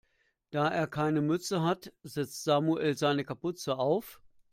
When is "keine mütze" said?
0.87-1.61